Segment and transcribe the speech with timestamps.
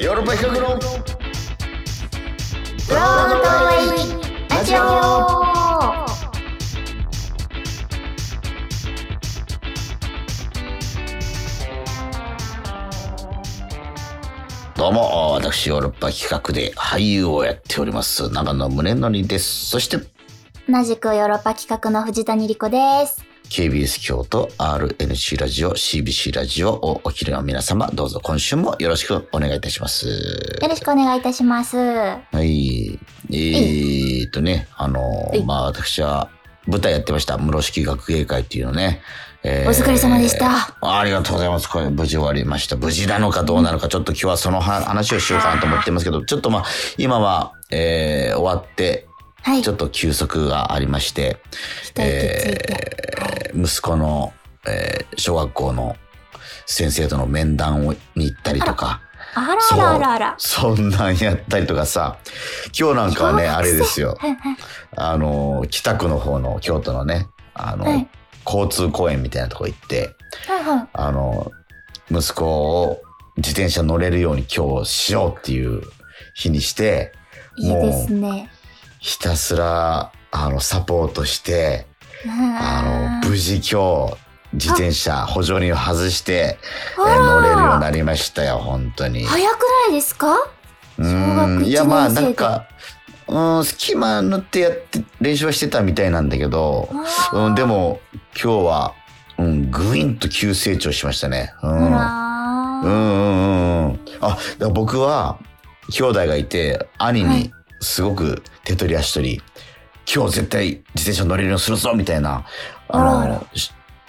[0.00, 0.84] ヨーロッパ企画のブ
[2.94, 4.78] ロードウェイラジオ。
[14.76, 18.30] どうも私ヨーロッパ企画で俳優をやっております。
[18.30, 19.66] 長野宗則です。
[19.66, 19.98] そして
[20.68, 23.27] 同じくヨーロッパ企画の藤谷莉子です。
[23.48, 30.06] KBS 京都 RNC ラジオ CBC ラジオをお聞きの皆様どうぞ今週もよろしくお願いいたします。
[30.06, 31.76] よろしくお願いいたします。
[31.78, 32.98] ははい。
[33.30, 35.42] えー、っとねあのはい。
[35.44, 36.30] まあ私は
[36.66, 37.38] 舞台やってました。
[37.38, 39.00] 室敷学芸会っていうのね、
[39.42, 40.76] えお疲れ様でした。
[40.82, 41.68] ありがとうございます。
[41.68, 42.76] これ無事終わりました。
[42.76, 46.64] 無事なのかどうなのか、ちょっと今日はそのは話をしようかなと思ってますけど、ちょっとまあ、
[46.98, 49.07] 今は、えー、終わって、
[49.54, 49.62] い。
[49.62, 51.38] ちょっと休息がありまして、
[51.98, 54.32] えー息子の、
[54.66, 55.96] えー小学校の
[56.66, 59.00] 先生との面談をに行ったりとか、
[59.34, 60.34] あらあらあらあら。
[60.38, 62.18] そんなんやったりとかさ、
[62.78, 64.16] 今日なんかはね、あれですよ。
[64.18, 64.56] はいはい
[64.96, 68.08] あの、北区の方の京都のね、あの、はい
[68.46, 70.14] 交通公園みたいなとこ行って、
[70.46, 70.88] はいはい。
[70.94, 71.52] あの、
[72.10, 73.02] 息子を
[73.36, 75.82] 自転車乗れるように今日しようっていう
[76.34, 77.12] 日にして、
[77.58, 78.50] いいですね。
[78.98, 81.86] ひたすら、あの、サポートして、
[82.26, 84.16] あの、無事今日、
[84.54, 86.58] 自転車補助輪を外して、
[86.96, 89.24] 乗れるようになりましたよ、本当に。
[89.24, 90.36] 早くないですか？
[90.98, 91.62] うん。
[91.62, 92.66] 一いや、まあ、なんか、
[93.28, 96.88] うん、隙間塗ってやって、練習はしてたみたいなんだけど、
[97.32, 98.00] うん、でも、
[98.42, 98.94] 今日は、
[99.38, 101.52] うん、ぐいんと急成長しましたね。
[101.62, 101.70] うん。
[101.70, 104.00] うんうんうんうん。
[104.20, 104.38] あ、
[104.70, 105.38] 僕は、
[105.92, 109.42] 兄弟がいて、兄にはいすごく手取り足取り、
[110.12, 112.44] 今日絶対自転車乗れるようにするぞみたいな、
[112.88, 113.42] あの、あ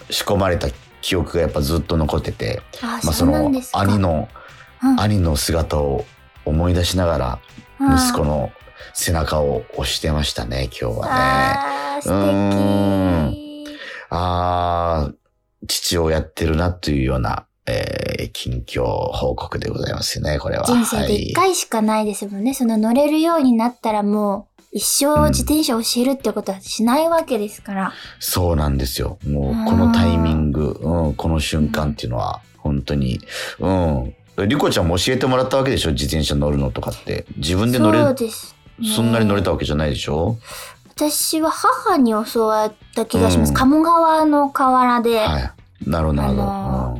[0.09, 0.67] 仕込まれた
[1.01, 3.51] 記憶がやっぱずっと残ってて、あ、まあその。
[3.73, 4.39] 兄の、うん
[4.97, 6.05] 兄の姿を
[6.45, 7.39] 思い出しながら、
[7.81, 8.51] うん息子の
[8.93, 11.11] 背中を押してましたね、今日はね。
[11.11, 11.99] あ。
[14.09, 20.65] あー、父をやってるなというような、えー、近況報告でございますね、これは。
[20.65, 22.53] 人生ではい一回しかないですもんね。
[22.53, 27.93] その乗れるようになったらもう一生自転車を教えるってことはしないわけですから。
[28.19, 29.17] そうなんですよ。
[29.27, 33.19] もうこのタイミング、うん、この瞬間っていうのは、本当に、
[33.59, 34.15] うん。
[34.47, 35.91] リコちゃんも教えてもらったわけでしょ？
[35.91, 37.25] 自転車乗るのとかって。
[37.37, 38.87] 自分で乗れそうです、ね。
[38.95, 40.37] そんなに乗れたわけじゃないでしょ？
[40.95, 43.49] 私は母に教わった気がします。
[43.49, 45.17] うん鴨川の河原で。
[45.19, 45.51] はい。
[45.89, 46.23] なるほど、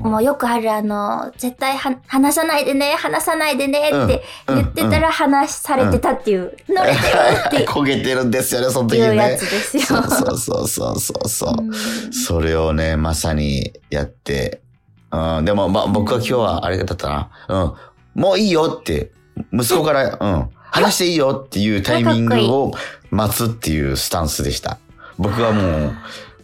[0.10, 7.02] もうよくあるあの、絶対は話さないでね、話さないでねって言ってたら話されてたっていう、乗れてる
[7.48, 7.68] って。
[7.70, 9.42] 焦げてるんですよね、その時いうやねつ。
[9.42, 9.84] ですよ。
[9.84, 12.14] そうそうそうそうそう。
[12.14, 14.62] それをね、まさにやって、
[15.12, 17.30] うん、でも、まあ、僕は今日はあれだったな。
[17.48, 17.74] うん。
[18.16, 19.12] もういいよって、
[19.54, 22.72] 息子から、うん、話していいよっていうタイミングを
[23.12, 24.80] 待つっていうスタンスでした。
[25.20, 25.94] 僕はもう、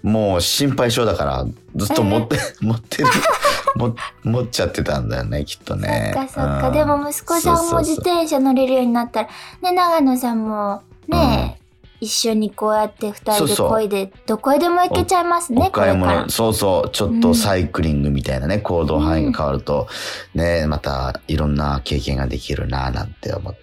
[0.05, 1.45] もう心配性だから、
[1.75, 3.07] ずっと持って、 持ってる、
[3.75, 6.11] も持っちゃってたんだよね、きっとね。
[6.13, 6.67] そっかそっか。
[6.67, 9.29] うんでも息子さんも自転車乗れるようになったら、
[9.63, 11.59] ね、長野さんもね、
[11.99, 16.29] 一緒にこうやって二人でそうそう漕いで、どこへでも行けちゃいますね、これから物、。
[16.29, 19.87] そうそう、ちょっとサイクリングみたいなね、行動範囲が変わると、
[20.35, 23.59] ね、またいろんな経験ができるな、なんて思って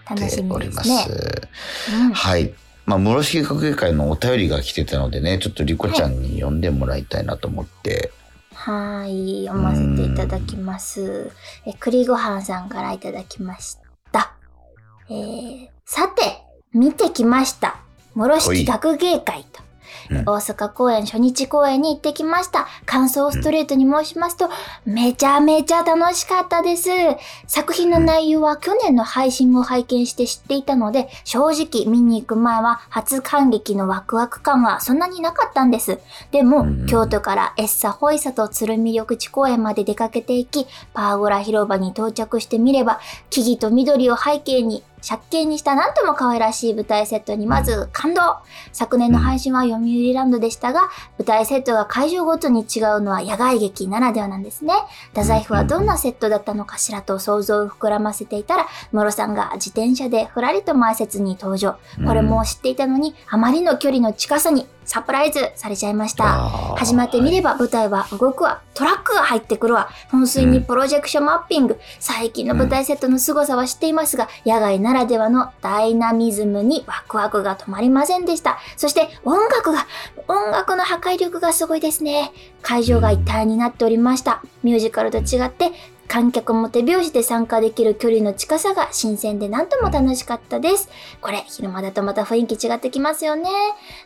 [0.50, 0.88] おります。
[0.88, 1.48] 楽しみで
[2.06, 2.52] うんはい。
[2.84, 8.10] まあ、室敷学芸会のお便りが来てたのでね、ちょっとリコちゃんに読んでもらいたいなと思って。
[8.54, 11.30] はい、読ませていただきます。
[11.66, 13.78] え、栗ごはんさんからいただきまし
[14.10, 14.34] た。
[15.08, 17.76] えー、さて、見てきました。
[18.14, 19.62] 諸式学芸会と。
[20.10, 22.66] うん大阪公演初日公演に行ってきました。
[22.86, 24.50] 感想をストレートに申しますと、
[24.84, 26.88] めちゃめちゃ楽しかったです。
[27.46, 35.98] 作品の内容は去年の配信を拝見して知っていたので、正直見に行く前は初感激のワクワク感はそんなになかったんです。
[36.30, 43.00] でも、うん京都からエッサホイサと鶴見緑地公園まで出かけていき、パーゴラ広場に到着してみれば、
[43.30, 48.38] 木々と緑を背景に、借景にしたなんとも可愛らしい舞台セットにまず感動
[48.72, 50.88] 昨年の配信は読売ランドでしたが、
[51.18, 54.74] 舞台セットが会場ごとに違うのは野外劇ならではなんですね。
[55.08, 61.76] 太宰府はどんなセットだったのかしらと想像を膨らませていたら、ムロさんが自転車でふらりと前説に登場。
[62.06, 66.24] これも知っていたのに、あまりの距離の近さにサプライズされちゃいました。
[66.76, 78.58] 始まってみれば舞台は動くわ、トラックが入ってくるわ、噴水にプロジェクションマッピング、最近の舞台セットの凄さは知っていますが、野外ならではのダイナミズムにワクワクが止まりませんでした。
[78.76, 79.86] そして音楽が、
[80.28, 82.32] 音楽の破壊力がすごいですね。
[82.62, 84.42] 会場が一体になっておりました。
[84.62, 85.72] ミュージカルと違って、
[86.12, 90.90] 観客も手拍子で参加できる距離の近さが新鮮で何とも楽しかったです。
[91.22, 93.48] これ、昼間だとまた雰囲気違ってきますよね。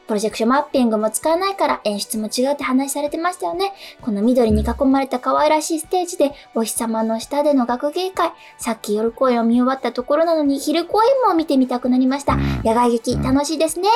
[0.06, 3.72] プロジェクションマッピングも使わないから演出も違うって話されてましたよね。
[4.02, 12.36] この緑に囲まれた可愛らしいステージで、お日様の下での学芸会、さっき夜公演を見終わったところなのに昼公演も見てみたくなりました。
[12.62, 13.88] 野外劇楽しいですね。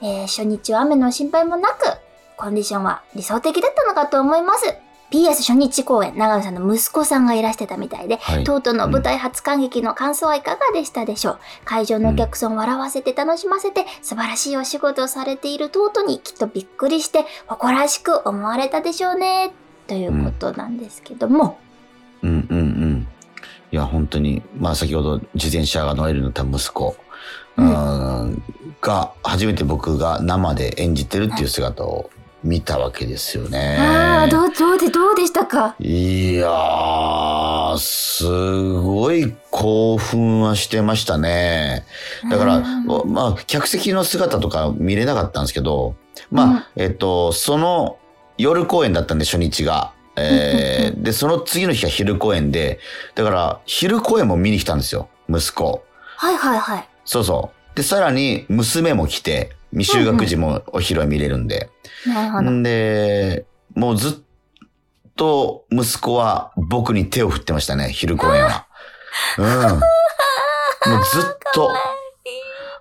[0.00, 1.84] えー初日は雨の心配もなく、
[2.36, 4.74] コンディションは理想的だったのかと思います。
[5.14, 11.38] PS 初日公演、長野さんの息子さんがいらしてたみたいで、はいとうとうの舞台初感激の感想はいかがでしたでしょう？
[11.64, 19.52] 会場のお客さんを笑わせて楽しませて、素晴らしいお仕事をされているトートにきっとびっくりして、誇らしく思われたでしょうね。
[19.86, 21.58] ということなんですけども。
[22.22, 23.08] うんうんうん。
[23.70, 26.96] いや、本当に、まあ先ほど自転車が乗れるようになった息子、
[27.56, 28.42] ううんん、
[28.80, 32.10] が、初めて僕が生で演じてるっていう姿を
[32.44, 33.76] 見たわけですよね。
[33.80, 35.74] ああ、どう、どうで、どうでしたか？
[35.80, 38.24] いやー、す
[38.72, 41.84] ごい興奮はしてましたね。
[42.30, 45.96] だから、うんまあ、客席の姿とか見れなかったんですけど、
[46.30, 47.96] まあ、えっと、その
[48.38, 49.92] 夜公演だったんで、初日が。
[50.16, 52.78] えーで、その次の日が昼公演で、
[53.16, 55.82] だから、昼公演も見に来たんですよ、息子。
[56.16, 56.88] はいはいはい。
[57.04, 57.76] そうそう。
[57.76, 61.68] で、さらに、娘も来て、未就学児もお昼は見れるんで。
[62.40, 63.44] んで、
[63.74, 64.12] もうずっ
[65.16, 68.66] と息子は僕に手を振ってましたね、昼公演は。
[69.38, 69.46] うん。
[70.90, 71.72] もうずっと、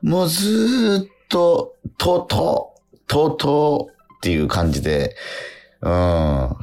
[0.02, 5.16] もうずーっと、とうとう、とうとうっていう感じで、
[5.82, 5.92] うん。
[5.92, 6.56] あ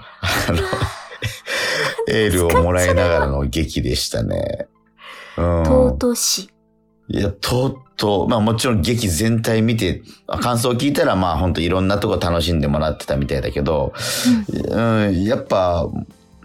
[0.48, 0.56] の、
[2.08, 4.68] エールをもらいながらの劇でしたね。
[5.36, 5.64] うん。
[5.64, 6.50] 尊し。
[7.12, 10.02] いや、とうとう、まあもちろん劇全体見て、
[10.40, 13.92] 感想を聞いたらまあ本当いろんなとこ楽しんでもらってたみたいだけど、
[14.70, 14.80] う
[15.10, 15.88] ん、やっぱ、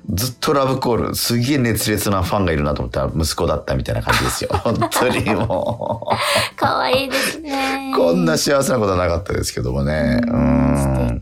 [0.09, 4.49] ずっとラブコール、すげえ熱烈なファンがいるなと思ったら息子だったみたいな感じですよ。
[4.63, 6.07] 本当にも
[6.55, 7.91] かわいいですね。
[7.93, 10.21] う、こんな幸せなことはなかったですけどもね。
[10.27, 11.21] うん。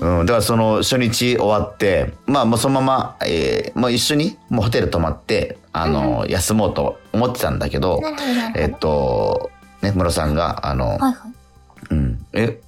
[0.00, 8.00] うん、だからその初日終わって、まあもうそのまま、えー、もう一緒にもうホテル泊まって、あの、休もうと思ってたんだけど、
[8.54, 9.50] えっと、
[9.82, 11.04] ね、ムロさんが、あの、ど。
[11.04, 11.14] はいはい。
[11.90, 12.58] うん、え、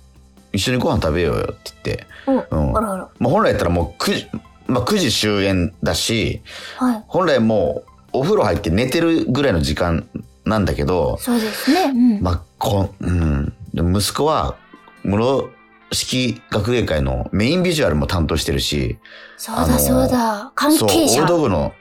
[0.52, 2.76] 一緒にご飯食べようよって言って、お、うん。
[2.76, 3.08] あらあら。
[3.18, 4.28] もう本来やったらもう9時、
[4.68, 6.42] まあ9時終演だし、
[6.76, 7.04] はい。
[7.08, 7.82] 本来も
[8.12, 10.08] うお風呂入って寝てるぐらいの時間
[10.44, 11.84] なんだけど、そうですね。
[11.84, 12.20] うん。
[12.22, 13.52] まあ、こうん。
[13.74, 14.56] 息子は、
[15.04, 15.50] 室
[15.90, 18.98] 式学芸会のメインビジュアルも担当してるし、
[19.36, 20.52] そうだそうだ。
[20.54, 21.22] 関係そう、者。
[21.22, 21.72] 大道具の、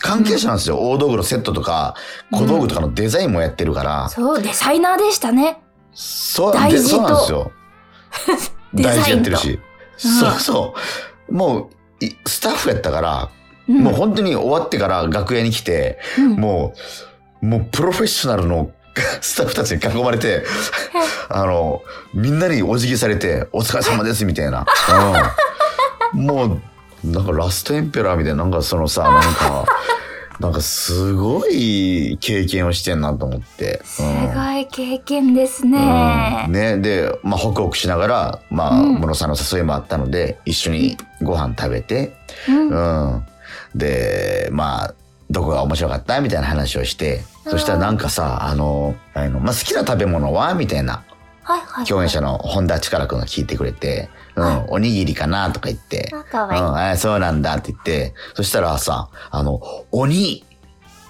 [0.00, 0.78] 関係者なんですよ。
[0.78, 1.94] 大道具のセットとか、
[2.30, 5.62] 小道具とかのデザインもやってるから、そう、デザイナーでしたね。
[5.92, 7.52] そう、大事でそうなんですよ。
[8.74, 9.50] 大事やってるし。
[9.50, 9.60] うん
[9.96, 10.74] そうそ
[11.28, 11.32] う。
[11.32, 11.66] もう、い
[12.26, 13.30] スタッフやったから、
[13.68, 13.82] うん。
[13.82, 16.36] もう本当に終わってから楽屋に来て、うん。
[16.36, 16.74] も
[17.42, 18.70] う、もうプロフェッショナルの
[19.20, 20.44] スタッフたちに囲まれて、
[21.28, 21.82] あの、
[22.14, 24.64] みんなにお辞儀されて、お疲れ様ですみたいな。
[26.14, 26.60] うん、もう、
[27.04, 29.66] なんかラストエンペラーみたいな、なんかそのさ、なんか、
[30.40, 33.80] なんかすごい経験をしてんなと思って。
[33.84, 35.70] すうんごい経験ですうん。
[35.70, 36.46] ね。
[36.48, 38.94] ね、で、まあ、ホクホクしながら、まあ、うん。
[39.00, 42.16] ムロさんの誘いもあったので、一緒にご飯食べて、
[42.48, 42.68] うん。
[42.68, 43.24] うん。
[43.74, 44.94] で、まあ、
[45.30, 46.20] どこが面白かった？
[46.20, 50.54] みたいな話をして、そしたらなんかさ、あの、あの、まあ、好きな食べ物は？
[50.54, 51.02] みたいな、
[51.44, 51.86] はいはい。
[51.86, 56.92] 共演者の本田力くんが聞いてくれて、うん、はいおにぎりかなとか言って、あ、かうん、わいい。
[56.92, 59.60] あそうなんだって言って、そしたらさ、あの、
[59.92, 60.44] 鬼、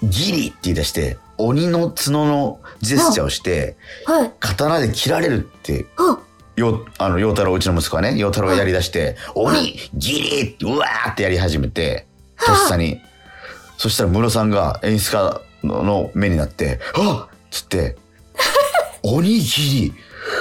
[0.03, 3.75] ギリって言い出して、鬼の角のジェスチャーをして、
[4.05, 4.31] はい。
[4.39, 6.19] 刀で切られるってあ、
[6.55, 12.07] よ、あの、陽太郎、うちの息子はね、陽太郎がやり出して、鬼、ギリって、うわーってやり始めて、
[12.45, 13.01] とっさに。
[13.77, 17.97] そしたら、ムロさんが演出家のの目になって、あっつって、
[19.03, 19.93] 鬼ギリ。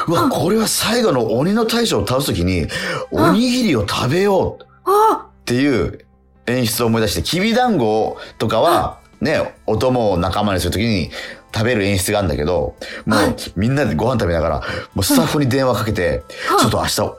[0.08, 2.66] うわ、これは最後の鬼の大将を倒すときに、
[3.10, 4.64] おにぎりを食べよう。
[4.84, 6.04] あ、っていう
[6.46, 11.10] 演出を思い出して、きびだんごとかは、ね、お供を仲間にするときに
[11.54, 12.74] 食べる演出があるんだけど、
[13.06, 13.28] もはい。
[13.30, 14.62] うみんなでご飯食べながら、
[14.94, 16.22] もうスタッフに電話かけて、
[16.52, 16.58] うん。
[16.58, 17.14] ちょっと明日、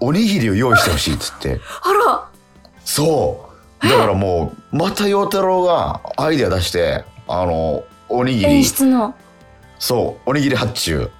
[0.00, 1.60] おにぎりを用意してほしいっつって。
[1.82, 2.28] あら。
[2.84, 3.48] そ
[3.82, 3.88] う。
[3.88, 9.14] だからもう、また陽太郎がアイデア出して、あの、おにぎ演り、出の。
[9.78, 11.10] そう、おにぎり発注、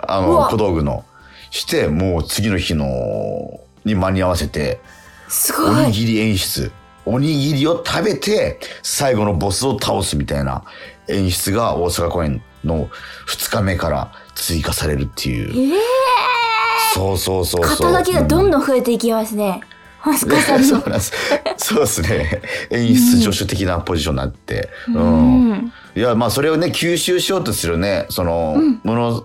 [0.00, 1.04] あの、小道具の、
[1.50, 4.80] して、もう次の日の、に間に合わせて、
[5.28, 5.84] すごい。
[5.84, 6.70] おにぎり演出。
[7.06, 10.62] おにぎりを食べて、最後のボスを倒すみたいな
[11.08, 12.88] 演出が大阪公演の
[13.28, 15.72] 2日目から追加されるっていう。
[15.72, 15.80] ええ
[16.94, 17.92] そうそうそうそう。
[17.92, 19.62] 肩書きがどんん、どん増えていきますね。
[20.06, 20.10] う
[20.88, 21.12] なんです。
[21.56, 22.42] そうですね。
[22.70, 24.70] 演出助手的なポジションになって。
[24.88, 25.52] ううん。
[25.52, 25.72] ん。
[25.94, 29.24] いや、まあ、それをね、吸収しようとするね、その、うんもの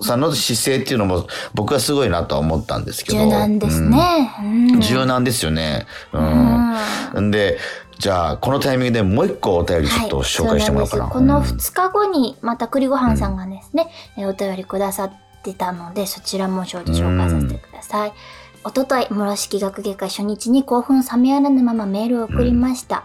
[0.00, 3.18] さんの姿勢っていうのも、僕はすごいなとは思ったんですけど。
[3.18, 4.30] 柔軟ですね。
[4.40, 4.80] ううんん。
[4.80, 5.86] 柔軟ですよね。
[6.12, 6.18] う。
[6.18, 6.74] うん
[7.16, 7.20] ん。
[7.28, 7.58] んで、
[7.98, 11.04] じゃあ、このタイミングでもう一個お便りちょっと紹介してもらおうかな。
[11.04, 15.12] はいなこの2日後にまた栗ごはんさんがですね、えお便りくださっ
[15.42, 18.12] てたのでそちらも紹介させてください。
[18.64, 23.04] おととい室式学芸会初日に興奮冷めやらぬままメールを送りました。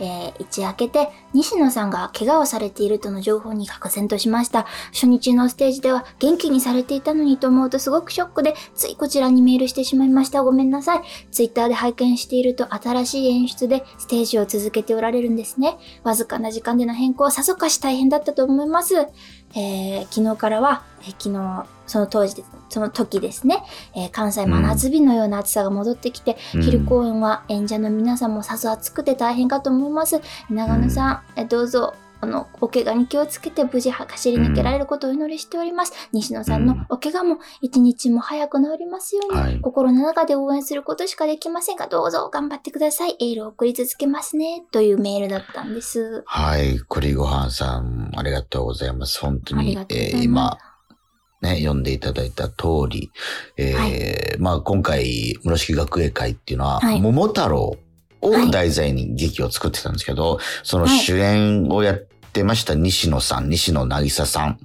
[0.00, 4.66] えー一夜明けて西野さんが怪我をされているとの情報に愕然としました。
[4.92, 10.42] 初日のステージでは元気にされていたのにと思うとすごくショックでついこちらにメールしてしまいました。
[10.42, 11.02] ごめんなさい。
[11.30, 15.78] ツイッターで拝見していると新しい演出でステージを続けておられるんですね。
[16.02, 18.94] わずかな時間での変更はさぞかし大変だったと思います。
[19.54, 23.64] えー昨日からは、えー昨日、その当時です、その時ですね、
[23.94, 26.62] えー関西真夏日のような暑さが戻ってきて、うん。
[26.62, 30.20] 昼公演は演者の皆さんもさぞ暑くて大変かと思います。
[30.48, 35.92] 長野さん、えーどうぞ、あの、お怪我に気をつけて無事走り抜けられることをお祈りしております。
[36.12, 43.16] 西野さんのお怪我も一日も早く治りますように、はい心の中で応援することしかできませんが、どうぞ頑張ってください。
[43.20, 44.64] エールを送り続けますね。
[44.70, 46.22] というメールだったんです。
[46.26, 46.78] はい。
[46.88, 49.20] 栗ごはんさん、ありがとうございます。
[49.20, 50.58] 本当にえー今、。
[51.42, 53.10] ね、読んでいただいた通り、
[53.56, 57.78] えーまあ今回、室敷学芸会っていうのは、はい桃太郎
[58.22, 62.74] をはい題材に劇を作ってたんですけど、そのはい主演をやってました。
[62.74, 64.58] 西野さん、西野渚さん、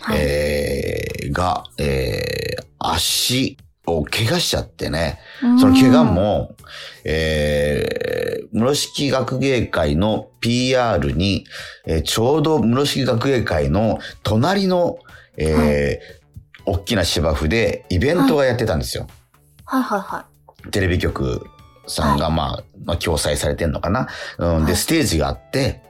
[0.00, 0.18] はい。
[0.20, 3.56] えーが、えー足
[3.86, 5.58] を怪我しちゃってね、うん。
[5.58, 6.54] その怪我、も、
[7.04, 11.46] えー、室敷学芸会の PR に、
[11.86, 14.98] えーちょうど室敷学芸会の隣の、
[15.36, 16.26] えー
[16.68, 19.06] 大きな芝生でイベントがやってたんですよ。
[19.64, 19.82] はい。
[19.82, 20.26] はいは
[20.72, 21.46] テレビ局
[21.86, 24.08] さんが、まあ、まあ、共催されてんのかな。
[24.38, 24.76] うん、で、はい。
[24.76, 25.80] ステージがあって、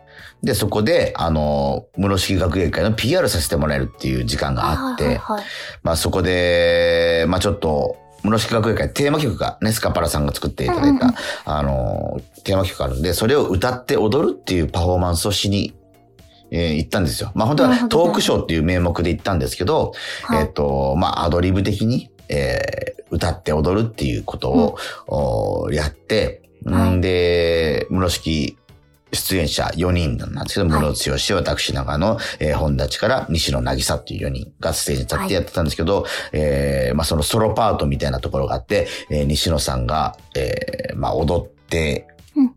[0.43, 4.57] で、そこで、あの、室敷学芸会の PR させてもらえるっていう時間い。
[4.57, 5.45] があって、はいはいはい。
[5.83, 11.15] まあそこで、まあちょっと、室敷学芸会テーマ曲がね、スカパラさんが作っていただいた、うんうんうん。
[11.45, 15.75] あの、テーマ曲があるんで、それを歌って踊るっていうパフォーマンスをしに、
[16.51, 17.33] えー行ったんですよ。
[17.35, 19.93] まあ本当はトークショーっていう名目で行ったんですけど、
[20.23, 20.43] はい。
[20.43, 26.97] えっ、と、まあアドリブ的に、えー歌って踊るっていうことを、おやって、はい。
[26.97, 28.59] んで、室敷
[29.13, 30.97] 出演者4人なんですけど、はい。
[30.97, 42.55] 室剛、私長野、えー本立から西野渚っていう4人がステージに立ってやってたんですけど、えーまあそのソロパートみたいなところがあって、えー西野さんが、えーまあ踊って、うん。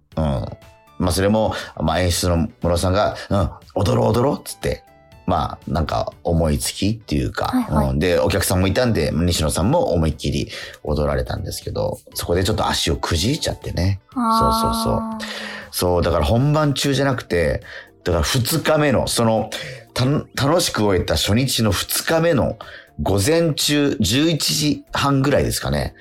[0.98, 4.84] まあそれも、まあ演出の室さんが、うん、踊ろう踊ろうっつって、
[5.26, 7.90] まあなんか思いつきっていうか、はいはい。
[7.92, 10.50] うん、で、お客さんもいたんで、西野さんも思いっきり
[10.84, 14.02] 踊られたんですけど、そこでちょっと足をくじいちゃってね。
[14.14, 17.62] そうそうそうそう、だから本番中じゃなくて、
[18.04, 19.50] だから二日目の、その、
[19.94, 22.58] た楽しく終えた初日の二日目の
[23.02, 25.94] 午前中11時半ぐらいですかね。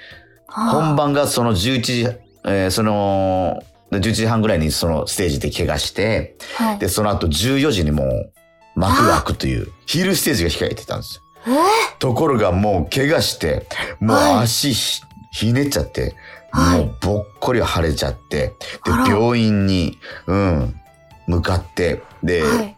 [0.49, 2.03] 本番がその11時、
[2.45, 6.79] えーその、で11時半ぐらいにそのステージで怪我して、はい。
[6.79, 8.33] で、その後14時にもう
[8.75, 11.23] 幕が開くという、ヒールステージが控えてたんですよ。
[11.47, 13.67] えーところがもう怪我して、
[14.01, 16.15] もうはい足ひ,、ひねっちゃって、
[16.51, 20.81] はいもうぼっこり腫れちゃって、で病院に、うん、
[21.27, 22.75] 向かって、で、はい。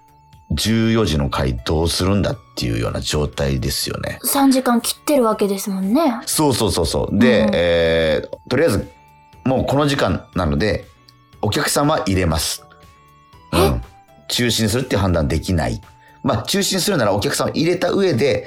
[0.53, 4.19] 14時の回どうするんだっていうような状態ですよね。
[4.25, 6.21] 3時間切ってるわけですもんね。
[6.27, 7.19] そうそうそうそう。
[7.19, 8.91] で、うんえーとりあえず、
[9.45, 10.87] もうこの時間なので、
[11.41, 12.65] お客さんは入れます。
[13.53, 13.83] うん。
[14.29, 15.81] 中止にするって判断できない。
[16.23, 18.47] まあ、中止にするならお客さんを入れた上で、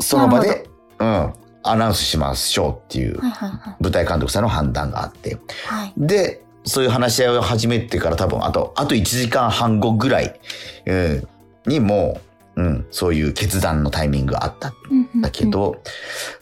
[0.00, 0.68] その場なで、
[0.98, 1.32] うん、
[1.62, 3.76] アナウンスしましょうっていうはいはいはい。
[3.80, 5.38] 舞台監督さんの判断があって。
[5.66, 5.92] はい。
[5.96, 10.40] で、そういう話し合いを始めてから多分、あと、あと1時間半後ぐらい、
[10.86, 11.28] うん、
[11.66, 12.20] にも
[12.56, 15.82] う、うん、そういう決断のタイミングがあったうんだけ、ど、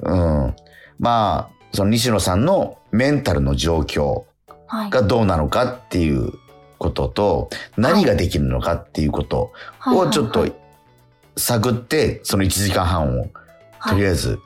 [0.00, 0.55] うん。
[0.99, 4.25] まあ、その西野さんのメンタルの状況
[4.67, 4.91] はい。
[4.91, 6.33] がどうなのかっていう
[6.79, 9.53] ことと、何ができるのかっていうこと
[9.87, 10.53] をちょっとはい
[11.37, 13.27] 探って、その1時間半を
[13.89, 14.39] とりあえず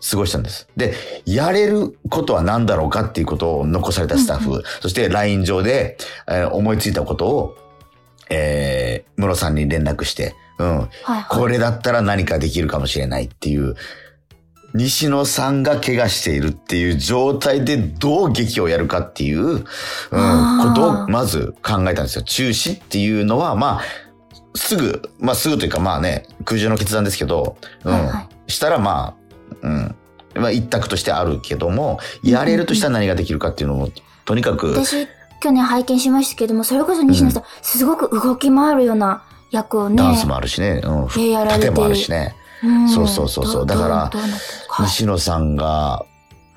[0.00, 0.68] 過ごしたんです。
[0.76, 0.94] で、
[1.26, 7.56] やれることは何だろうかっていうことを残されたスタッフ、うんそして LINE 上で、えー思いついたことを、
[8.30, 11.24] えー、室さんに連絡して、うん、はいはい。
[11.28, 13.74] これだったら何かできるかもしれないっていう、
[14.74, 19.64] 西野さんが怪我しているっていう状態でどう劇をやるかっていう、うん、こ
[20.74, 22.22] とをまず考えたんですよ。
[22.22, 23.82] 中止っていうのは、まあ、
[24.54, 28.52] すぐ、まあすぐというかまあね、空中の決断ですけど、うん、はいはい。
[28.52, 29.27] したらまあ、
[29.62, 29.94] うん、
[30.34, 33.88] まあ一択としてあるけども、やれるとしたら何ができるかっていうのも、
[34.24, 35.06] とにかく、私、
[35.40, 39.96] 去年拝見しましたけども、それこそ西野さん、すごく動き回るような役をね。
[39.96, 41.66] ダンスもあるしね、うん、でやられて。
[41.66, 42.34] 盾もあるしね。
[42.62, 42.88] うん。
[42.88, 43.66] そうそうそうそう。
[43.66, 44.10] どだから
[44.80, 46.04] 西野さんが、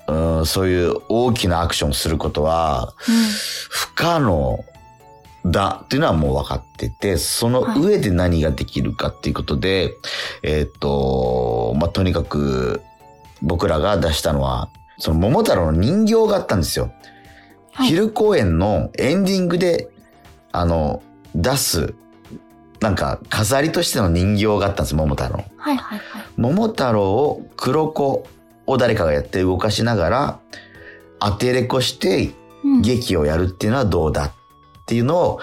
[0.08, 2.92] うん、そういう大きなアクションをすることは、
[3.70, 4.64] 不可能
[5.46, 9.96] だっていうのはもう分かってて、その上で何ができるかっていうことで、
[10.42, 12.82] えーっと、まあ、とにかく
[13.42, 16.92] 僕らが出したのは、その桃太郎の人形があったんですよ。
[17.74, 19.88] はい昼公演のエンディングで、
[20.52, 21.02] あの、
[21.34, 21.94] 出す、
[22.80, 25.42] なんか飾りとしての人形があったんです、桃太郎。
[25.56, 26.24] はいはいはい。
[26.36, 28.26] 桃太郎を黒子
[28.66, 30.38] を誰かがやって動かしながら、
[31.18, 32.32] 当てれこして
[32.62, 34.32] うん劇をやるっていうのはどうだっ
[34.86, 35.40] ていうのを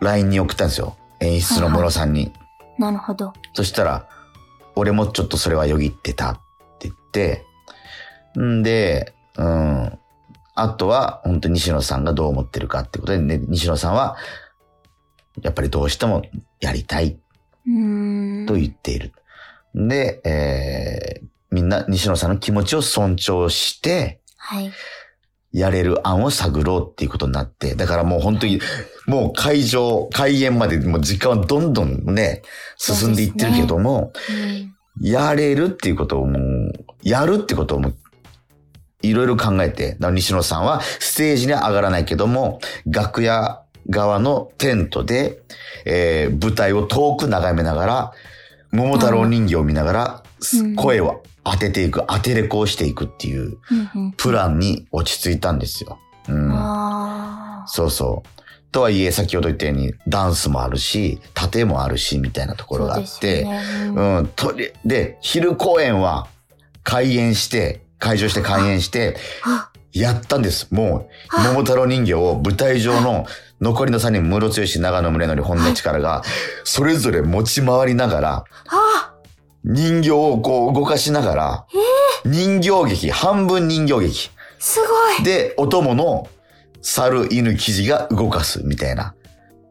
[0.00, 0.96] LINE に送ったんですよ。
[1.20, 2.32] 演出の室さんに。
[2.78, 3.32] なるほど。
[3.54, 4.06] そしたら、
[4.74, 6.40] 俺もちょっとそれはよぎってた
[6.88, 7.10] って言っ
[8.34, 9.98] て、んで、うん。
[10.54, 14.16] あとは、本当に西野さんがどう思ってるかってことで、ね、西野さんは、
[15.42, 16.22] やっぱりどうしても
[16.60, 17.12] やりたい。
[17.14, 19.12] と言っている。
[19.74, 24.72] で、えーみんな西野さんの気持ちを尊重して、はい。
[25.52, 28.58] やれる案を探ろうっていうことになって、だからもう本当に、
[29.06, 32.40] もう会場、開演までもう時間はどんどんね、
[32.78, 36.72] 進んでいってるけども、うんやれるっていうことをもう、
[37.02, 37.94] やるってことをもう、
[39.02, 45.40] いろいろ考えて、西野さんはステージには上がらないけども、楽屋側のテントで、
[45.84, 48.12] えー舞台を遠く眺めながら、
[48.70, 50.22] 桃太郎人形を見ながら、
[50.60, 53.58] うん声を当てていく、当てれこをしていくっていう
[54.16, 55.98] プランに落ち着いたんですよ。
[56.28, 56.50] うん。
[56.52, 58.41] あそうそう。
[58.72, 62.66] とはいえ、先ほど言ったように、ダンスもあるし、盾もあるし、みたいなとあ。
[62.66, 66.26] ころがあって、そうねうんうん、とり、で、昼公演は
[66.82, 70.68] 開演して、会場して開演して、あ、やったんです。
[70.72, 73.26] もう、あ桃太郎人形を舞台上の
[73.60, 76.22] 残りの3人、室剛、長野宗則、本音力が、
[76.64, 79.14] それぞれ持ち回りながら、あ、
[79.64, 81.66] 人形をこう動かしながら、
[82.24, 84.30] 人形劇、半分人形劇。
[84.58, 85.24] すごい。
[85.24, 86.28] で、お供の
[86.82, 89.14] 猿、犬、生地が動かすみたいな。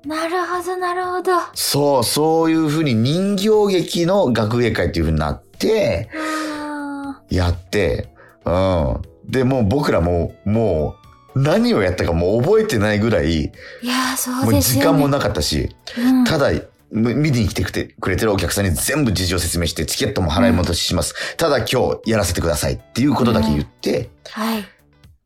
[0.06, 1.32] なるほど、なるほど。
[1.54, 8.10] そう、そういうふうに人形劇の学芸会っていうふうになって、あやって、
[8.46, 9.02] うん。
[9.30, 10.96] で、もう僕らも、も
[11.36, 14.82] う、何をやったかもう覚えてないぐらい、ーいやー、そもううですよ、ね。
[14.82, 16.52] 時間もなかったし、うんただ、
[16.92, 21.38] む見に来てくれくれてるお客さんに全部事情説明して、チケットも払い戻しします。
[21.38, 24.66] ただ今日やらせてくださいっていうことだけ言って、はい。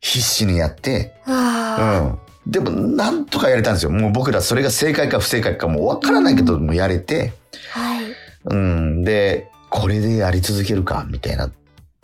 [0.06, 2.20] 必死にやって、うあん。
[2.46, 3.90] でも、なんとかやれたんですよ。
[3.90, 7.34] もう僕らそれが正解か不正解かもうわからないけど、もうやれて、
[7.76, 8.06] あ、はい。
[8.46, 9.04] うん。
[9.04, 11.50] で、これでやり続けるか、みたいな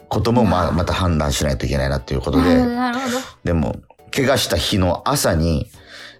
[0.09, 3.17] ことも、まあ、また判断しないといけないなっていうことで、なるほど。
[3.43, 3.75] でも、
[4.09, 5.69] 怪我した日の朝に、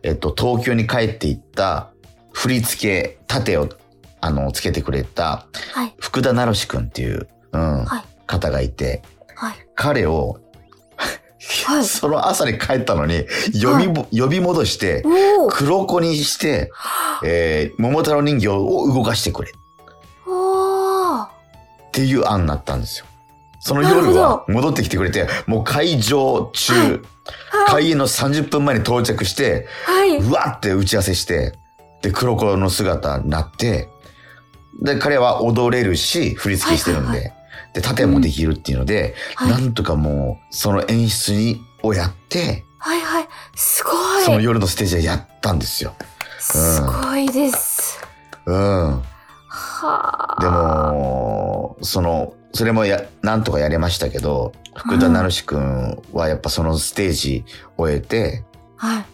[0.04, 1.89] えっと、東京に帰っていった、
[2.32, 3.70] 振り付け、盾を、
[4.22, 5.96] あの、つけてくれた、はい。
[6.00, 9.02] 福田成志くんっていう、うん、はい方がいて、
[9.36, 9.56] はい。
[9.76, 10.39] 彼を、
[11.65, 11.86] はい。
[11.86, 13.25] その朝に帰ったのに、
[13.62, 15.04] 呼びも、呼び戻して、
[15.49, 16.71] 黒子にして、
[17.23, 19.51] えー、桃太郎人形を動かしてくれ。
[19.51, 19.54] っ
[21.91, 23.06] ていう案になったんですよ。
[23.60, 27.01] その夜は戻ってきてくれて、もう会場中、はい。
[27.67, 30.17] 開演の30分前に到着して、はい。
[30.17, 31.54] うわって打ち合わせして、
[32.01, 33.89] で、黒子の姿になって、
[34.82, 37.34] で、彼は踊れるし、振り付けしてるんで、はいは
[37.73, 43.27] で、盾もできるっていうので、はいなんとかもう、その演出に、をやって、はいはい。
[43.55, 43.91] すご
[44.23, 44.43] そのい。
[44.43, 45.93] 夜のステージでやったんですよ。
[46.39, 47.99] すごいです。
[48.45, 49.01] うん。
[49.47, 50.41] はあ。
[50.41, 57.45] で、も、その、それもや、なんとかやれましたけど、福田成志くんはやっぱそのステージ
[57.77, 58.43] 終えて、
[58.77, 59.05] はい。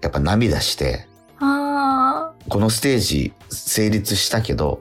[0.00, 1.06] やっぱ涙して、
[1.40, 4.80] あこのステージ成立したけど、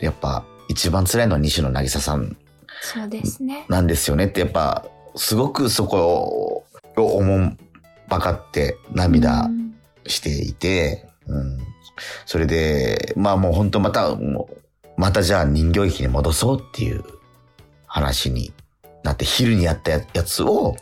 [0.00, 2.45] やっぱ一番辛いのは西野渚さんあ、
[2.94, 3.66] そうですね。
[3.68, 6.64] なんですよねって、やっぱすごくそこ
[6.96, 7.58] を思ん
[8.08, 9.66] ばかって涙うん
[10.06, 11.58] していて、うん。
[12.26, 14.62] それで、まあもう本当また、もう
[14.96, 17.02] またじゃあ人形劇に戻そうっていう
[17.86, 18.52] 話に
[19.02, 20.76] なって、昼にやったややつを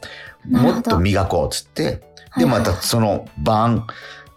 [0.44, 2.02] もっと磨こうっつって、
[2.36, 3.86] で、またその晩、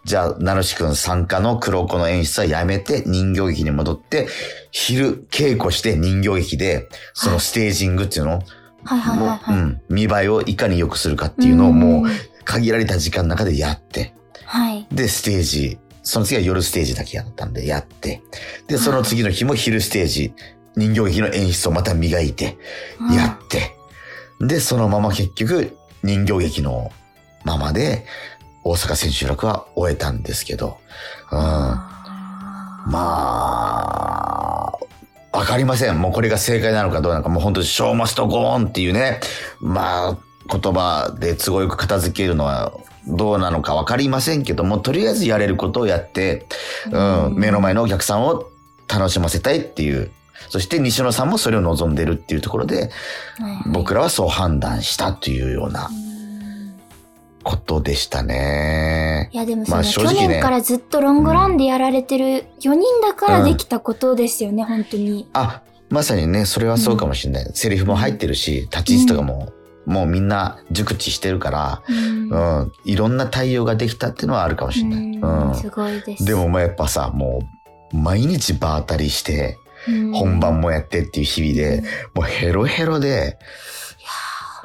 [0.04, 4.28] じゃあ、ナルシ君参加の黒子の演出はやめて人形劇に戻って、
[4.70, 8.42] 昼稽古して人形劇で、そのステージングっていうのを、
[8.84, 9.56] はいはいはいはい。
[9.56, 12.06] もううん、見栄えをいかに良くするかっていうのをもう
[12.44, 14.86] 限られた時間の中でやって、はい。
[14.90, 18.22] で、ステージ、その次は夜ステージだけやったんでやって、
[18.66, 20.32] で、その次の日も昼ステージ、
[20.74, 22.56] 人形劇の演出をまた磨いて、
[23.14, 23.76] やって、
[24.40, 26.92] で、そのまま結局人形劇の
[27.44, 28.06] ままで
[28.68, 30.78] 大阪千秋楽は終えたんですけど、
[31.32, 31.38] うん。
[31.38, 31.88] ま
[32.92, 34.78] あ、
[35.32, 35.98] わかりません。
[36.00, 39.20] もうこれが正解なのかどうなのか、もう本当にショーマストゴーンっていうね、
[39.60, 40.18] まあ、
[40.50, 42.72] 言葉で都合よく片付けるのは
[43.06, 46.46] どうなのかわかりませんけども、とりあえずやれることをやって、
[46.90, 48.50] うん、目の前のお客さんを
[48.86, 50.10] 楽しませたいっていう。
[50.50, 52.90] そして西野さんもそれを望んでるっていうところで、
[53.72, 56.07] 僕らはそう判断したというようなうん
[57.48, 59.30] ことでしたね。
[59.32, 65.30] いやでもその、まあ正去年からずっとロングランでやられてる4人だからできたことですよね、本当に。
[65.32, 67.50] あ、まさにね、それはそうかもしれない。
[67.54, 69.54] セリフも入ってるし、立ち位置とかも、
[69.86, 72.28] もうみんな熟知してるから、うん。
[72.28, 74.98] うん、いろんな対応ができたっていうのはあるかもしれない。
[74.98, 75.54] うんうん。
[75.54, 76.26] すごいです。
[76.26, 77.40] でもまあやっぱさ、も
[77.94, 79.56] う、毎日場当たりして、
[79.88, 81.82] うん、本番もやってっていう日々で、
[82.12, 83.38] もうヘロヘロで、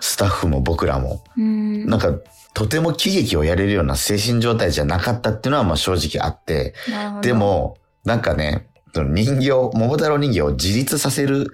[0.01, 2.13] スタッフも僕らも、うん、なんか、
[2.53, 6.73] とても喜劇をやれるような精神状態じゃなかったっていうのはまあ正直あって、
[7.21, 11.47] で、も、なんかね、人形、桃太郎人形を自立させる、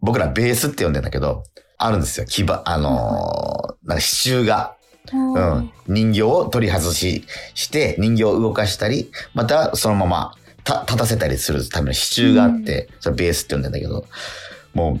[0.00, 1.44] 僕らベースって呼んでんだけど、
[1.76, 2.26] あるんですよ。
[2.26, 4.76] 牙、あのーなんか支柱が。
[5.12, 5.72] ううん。
[5.88, 7.24] 人形を取り外し、
[7.54, 14.06] して、人形を動かしたり、またそのままた立たせたりするための支柱があって、それベースって呼んでんだけど、
[14.74, 15.00] も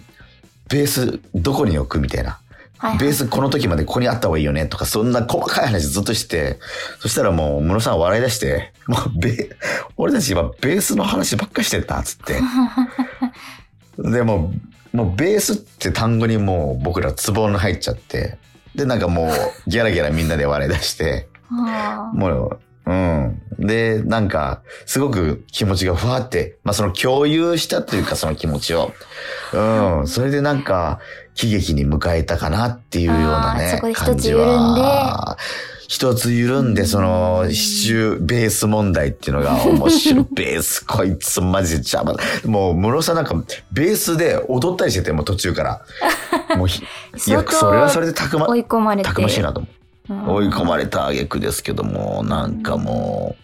[0.68, 2.40] ベースどこに置くみたいな。
[2.80, 6.58] はいはいベースこの時までここにあった方がいいよねとか、そんな細かい話ずっとして、
[6.98, 9.50] そしたらもう、室さん笑い出して、もうベ、
[9.98, 12.40] 俺たち今ベースの話ばっかりしてた、つって。
[14.10, 14.50] でも
[14.94, 18.38] う、もうベースって単語にもう僕らツボに入っちゃって、
[18.74, 21.28] で、なんかもう、ギャラギャラみんなで笑い出して、
[22.14, 23.42] もう、うん。
[23.58, 28.92] で、なんか、すごく気持ちがふわって、まあその共有したというかその気持ちを。
[29.52, 30.06] うん。
[30.08, 30.98] それでなんか、
[31.40, 35.38] 喜劇に迎えたかなっていうようなねあーそこで、一つ感じ緩んでは。
[35.88, 40.26] 一つ緩んで、その、支柱、ベース問題っていうのが面白い。
[40.32, 42.22] ベース、こいつマジで邪魔だ。
[42.44, 43.34] もう、室さんなんか、
[43.72, 45.80] ベースで踊ったりしてて、もう途中から。
[46.56, 46.84] もうひ、
[47.26, 49.08] いや、それはそれでたくま、追い込まれて。
[49.08, 49.72] たくましいなと思う。
[49.72, 53.36] うん追い込まれた挙句ですけども、なんかも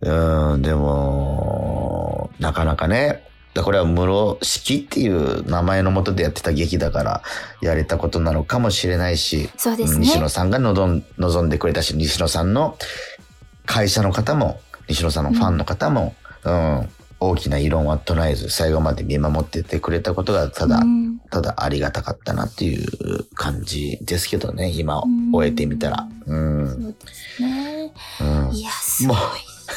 [0.00, 3.22] う、うん、でも、なかなかね、
[3.54, 7.22] だこれは室式っていう名前のもとでやってた劇だから
[7.60, 10.06] やれたことなのかもしれないし、そうですね。
[10.06, 11.02] 西野さんが望
[11.42, 12.76] んでくれたし、西野さんの
[13.66, 26.08] 会社の方も、西野さんのファンの方も、うん、大きな異論は唱えず、最後まで見守っててくれたことが、ただ、うんただありがたかったなっていう感じですけどね、今うん終えてみたら。
[26.26, 26.68] うん。
[26.68, 27.92] そうですね。
[28.20, 29.16] うんいや、すごい。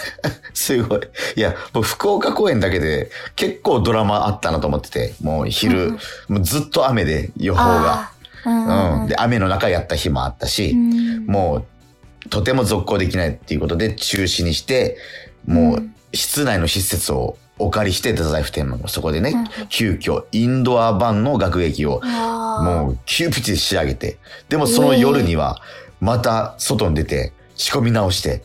[0.54, 1.02] すごい。
[1.36, 8.12] いや、もう福岡公演だけで結構ドラマあったなと思ってて、もう昼、うんもうずっと雨で予報が。
[8.46, 9.08] うんうん。
[9.08, 11.26] で、雨の中やった日もあったし、うん。
[11.26, 11.66] も
[12.26, 14.98] うとても続行できないっていうことで中止にして、
[15.46, 24.18] もう室内の施設をお借りして、太宰府天満のそこでね、うん急遽インドア版の学劇をもう急ピチで仕上げて、
[24.50, 25.62] でもその夜には
[26.00, 28.44] また外に出て仕込み直して、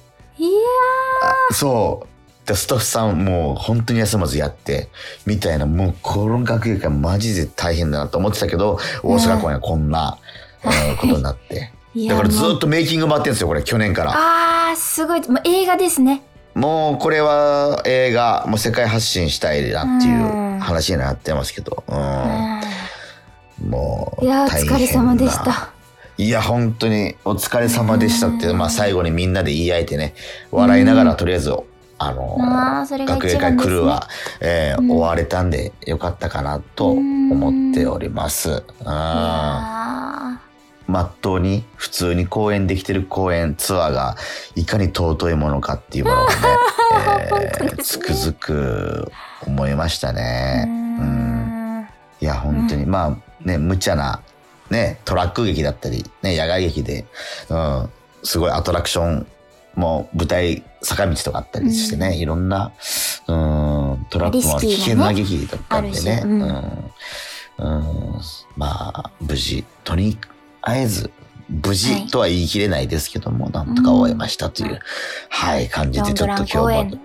[1.53, 2.09] そう。
[2.49, 4.89] でスタッフさんもう本当に休まずやって、
[5.27, 10.19] みたいな、もうこの学芸会マジで大変だなと思ってたけど、大阪公演はこんな、
[10.65, 11.73] えーことになって。
[12.09, 14.13] だからずっとメイキング回ってんですよ、これ、去年から。
[14.15, 15.21] あー、すごい。
[15.29, 16.23] もう映画ですね。
[16.55, 23.71] もうこれは映画、もう世界発信したいなっていう話になってますけど、うん。
[23.71, 25.78] もう、いやー、お疲れ様でしなた。
[26.18, 28.59] いや、本当にお疲れ様でしたって、うん。
[28.59, 30.14] まあ最後にみんなで言い合えてね、
[30.50, 31.52] 笑いながらとりあえず、
[32.00, 34.09] あの学芸会来るは、
[34.40, 34.90] えーうん。
[34.90, 38.64] 終われたんでよかったかなと思っております。
[40.88, 44.16] まっとうに普通に公演できてる公演ツアーが
[44.57, 46.35] いかに尊いものかっていうものをね、
[47.78, 49.12] えつくづく
[49.46, 50.64] 思いましたーね。
[50.66, 51.88] ううんん。
[52.20, 54.20] いや、本当に、まあ、ね、無茶な、
[54.70, 57.07] ね、トラック劇だったり、ね、野外劇で、
[57.48, 57.90] うん、
[58.22, 59.26] すごいアトラクション
[59.74, 62.14] も舞台坂道とかあったりしてね、うん。
[62.14, 62.72] いろんな、
[63.26, 66.42] うん、トラックも危険な劇だったんでね、うん。
[66.42, 66.92] うん。
[67.59, 67.68] う
[68.16, 68.20] ん。
[68.57, 70.18] まあ、無事、とり
[70.62, 71.11] あえず、
[71.48, 74.78] 無事とは言い切れないですけども、なんとか終えましたという、うん。
[75.31, 77.00] はい、感じで、ちょっと今日も。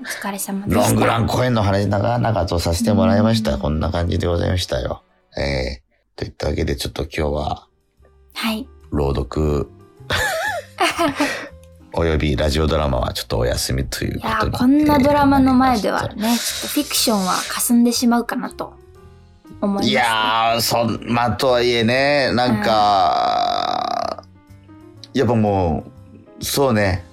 [0.67, 3.53] ロングラン公演の話長々とさせてもらいました。
[3.53, 3.59] うん。
[3.59, 5.03] こんな感じでございましたよ。
[5.37, 5.82] えー、
[6.15, 7.67] といったわけでちょっと今日は
[8.35, 8.67] はい。
[8.91, 9.69] 朗読
[11.93, 18.73] およびラジオドラマはちょっとお休みということにーこんなドラマの前ではね、ちょっとフィクションは霞んでしまうかなと。
[19.61, 24.23] 思います、いやー、そん、まあ、とはいえね、なんか、
[25.13, 25.85] やっぱも
[26.39, 27.05] う、そうね。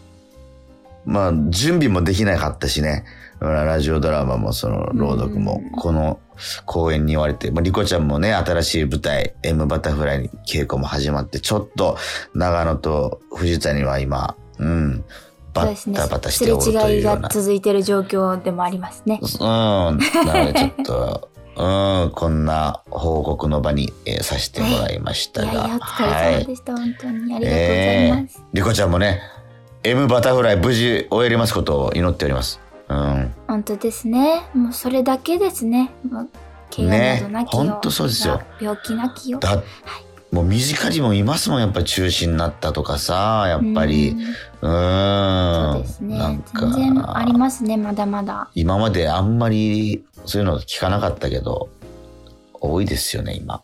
[1.11, 3.05] まあ、準備もできなかったしね。
[3.41, 6.21] ラジオドラマもその朗読もうんこの
[6.67, 11.97] 公演に言われて、まあ、リコちゃんもね、新しい舞台、M バタフライに稽古も始まって、ちょっと
[12.35, 15.05] 長野と藤谷は今、うん、
[15.53, 17.23] バタバタしておると違いいうような。
[17.23, 19.21] が続いてる状況でもありますね。
[19.23, 19.39] うん。
[19.39, 19.99] なの
[20.53, 25.53] でちょっと、 うん、こんな報告の場に、えーさせてもらいましたが。
[25.53, 26.77] いやいや、お疲れ様でした。
[26.77, 28.43] 本当にありがとうございます。
[28.55, 29.21] リコちゃんもね、
[29.83, 32.61] M バタフライ無事終えれますことを祈っております。
[32.89, 33.33] うん。
[33.49, 34.43] 本当ですね。
[34.55, 35.91] もうそれだけですね。
[36.07, 36.29] もう
[36.75, 39.39] 怪我などなきよ、ね本当そうですよ病気なきよ。
[39.39, 39.63] だ、
[40.33, 44.11] もう身近にもいますもん、やっぱり中止になったとかさ、やっぱり。
[44.11, 45.73] うん。
[45.73, 46.43] そうですねなん。
[46.43, 48.51] か、全然ありますね、まだまだ。
[48.55, 51.71] 今まであんまりそういうの聞かなかったけど、
[52.61, 53.63] 多いですよね、今。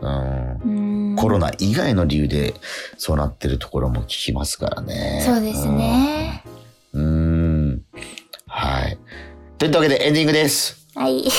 [0.00, 0.60] うん。
[0.64, 0.87] うん
[1.18, 2.54] コロナ以外の理由で
[2.96, 5.22] そうなってるところも聞きますからね。
[5.24, 6.44] そうですね。
[6.92, 7.02] うん。
[7.02, 7.06] う
[7.74, 7.82] ん。
[8.46, 8.98] はい。
[9.58, 10.86] といったわけでエンディングです。
[10.94, 11.24] はい。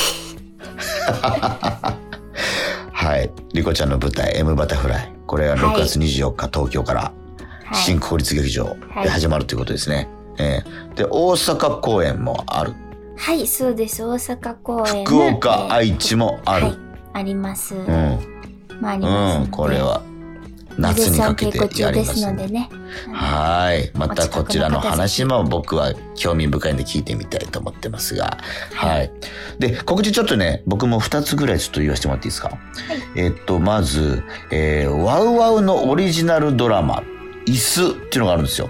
[2.91, 3.31] はい。
[3.53, 5.11] リコちゃんの舞台 M バタフライ。
[5.25, 7.11] これは6月24日、東京から
[7.65, 7.75] はい。
[7.75, 10.07] 新国立劇場で始まるということですね。
[10.39, 12.73] えーで、大阪公演もある。
[13.17, 14.03] はい、そうです。
[14.03, 15.05] 大阪公演。
[15.05, 16.65] 福岡、えー愛知もある。
[16.65, 16.77] はい。
[17.13, 17.75] あります。
[17.75, 18.38] うん。
[18.79, 19.39] まあ、あります。
[19.39, 19.47] うん。
[19.47, 20.01] これは
[20.77, 22.69] 夏にかけてやりますすのでね。
[23.11, 23.91] はい。
[23.93, 28.37] またこちらの話も僕は興味深いんで聞いてみたいと思ってますが。
[28.73, 29.11] はい。
[29.59, 32.51] で、告知ちょっとね、僕も2つぐらいちょっと言わせてもらっていいですか？
[33.15, 37.03] えっと、まず、えー、ワウワウのオリジナルドラマ、
[37.45, 38.69] 椅子っていうのがあるんですよ。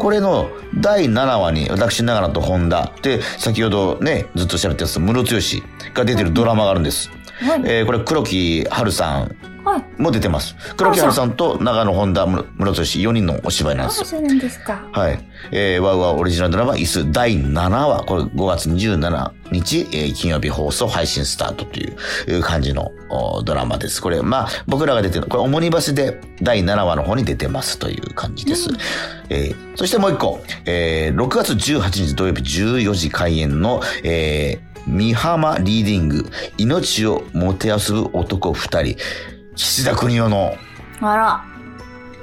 [0.00, 5.28] これの第7話に私、長野と本田で、先ほどね、ずっと喋ってた室剛
[5.94, 7.10] が出てるドラマがあるんです。
[7.40, 7.60] はい。
[7.64, 10.02] えー、これ黒木春さんはい。
[10.02, 10.56] も出てます。
[10.76, 14.06] 黒木春さんと長野本田室剛4人のお芝居なんあ、ですよ。
[14.06, 14.88] そうなんですか。
[14.92, 15.20] はい。
[15.52, 21.96] えー、ワウワウオリジナルドラマ、椅子第7話、これ5月27日、えー金曜日放送配信スタートという
[22.30, 24.00] いう感じのおドラマです。
[24.00, 28.70] これ、まあ、僕らが出てる、これ、オモニバスで第7話の方に出てますという感じです。
[29.28, 36.24] えーそしてもう一個、えー6月18日土曜日14時開演の、えー、三浜リーディング、
[36.56, 38.96] 命をもてあそぶ男二人、
[39.54, 40.54] 岸田邦夫の
[41.00, 41.44] あら。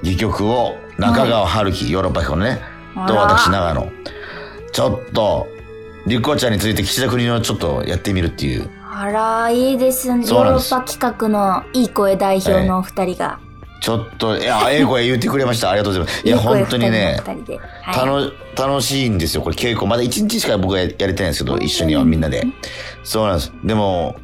[0.01, 2.59] 戯曲を中川春樹、ヨーロッパ彦のね、
[3.07, 3.87] と私長野。
[4.71, 5.47] ちょっと
[6.07, 8.69] リコちゃんについて岸田国のちょっとやってみるっていう。
[8.91, 10.25] あら、いいですね。
[10.25, 13.39] ヨーロッパ企画のいい声代表のお二人が。
[13.85, 17.21] ちょっといや英語へ言ってくれましたありがとうございますいや本当にね。
[17.83, 18.07] はい。
[18.07, 22.43] 楽楽しいんですよこれ稽古まだ1日しか僕はやりたいんですけど一緒にはみんなで
[23.03, 24.15] そうなんですでも